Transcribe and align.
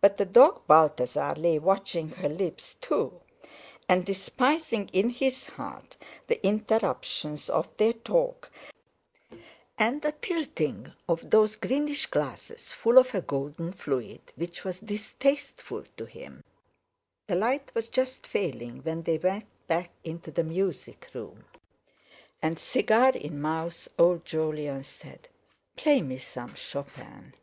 But 0.00 0.16
the 0.16 0.24
dog 0.24 0.66
Balthasar 0.66 1.34
lay 1.34 1.58
watching 1.58 2.08
her 2.08 2.28
lips 2.30 2.74
too, 2.80 3.20
and 3.86 4.02
despising 4.02 4.88
in 4.94 5.10
his 5.10 5.44
heart 5.44 5.98
the 6.26 6.42
interruptions 6.42 7.50
of 7.50 7.68
their 7.76 7.92
talk, 7.92 8.50
and 9.78 10.00
the 10.00 10.12
tilting 10.22 10.90
of 11.06 11.28
those 11.28 11.56
greenish 11.56 12.06
glasses 12.06 12.72
full 12.72 12.96
of 12.96 13.14
a 13.14 13.20
golden 13.20 13.72
fluid 13.74 14.22
which 14.36 14.64
was 14.64 14.80
distasteful 14.80 15.82
to 15.98 16.06
him. 16.06 16.42
The 17.26 17.34
light 17.34 17.74
was 17.74 17.88
just 17.88 18.26
failing 18.26 18.82
when 18.84 19.02
they 19.02 19.18
went 19.18 19.44
back 19.66 19.90
into 20.02 20.30
the 20.30 20.44
music 20.44 21.08
room. 21.12 21.44
And, 22.40 22.58
cigar 22.58 23.10
in 23.10 23.38
mouth, 23.38 23.86
old 23.98 24.24
Jolyon 24.24 24.84
said: 24.84 25.28
"Play 25.76 26.00
me 26.00 26.16
some 26.16 26.54
Chopin." 26.54 27.34